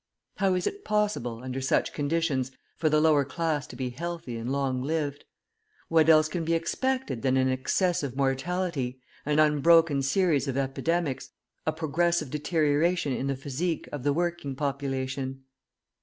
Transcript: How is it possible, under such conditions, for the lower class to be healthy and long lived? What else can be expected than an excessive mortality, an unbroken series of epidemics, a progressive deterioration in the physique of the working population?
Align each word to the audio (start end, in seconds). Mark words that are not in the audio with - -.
How 0.37 0.55
is 0.55 0.65
it 0.65 0.83
possible, 0.83 1.43
under 1.43 1.61
such 1.61 1.93
conditions, 1.93 2.49
for 2.75 2.89
the 2.89 2.99
lower 2.99 3.23
class 3.23 3.67
to 3.67 3.75
be 3.75 3.91
healthy 3.91 4.35
and 4.35 4.51
long 4.51 4.81
lived? 4.81 5.25
What 5.89 6.09
else 6.09 6.27
can 6.27 6.43
be 6.43 6.55
expected 6.55 7.21
than 7.21 7.37
an 7.37 7.49
excessive 7.49 8.15
mortality, 8.15 8.99
an 9.27 9.37
unbroken 9.37 10.01
series 10.01 10.47
of 10.47 10.57
epidemics, 10.57 11.29
a 11.67 11.71
progressive 11.71 12.31
deterioration 12.31 13.13
in 13.13 13.27
the 13.27 13.35
physique 13.35 13.87
of 13.91 14.01
the 14.01 14.11
working 14.11 14.55
population? 14.55 15.43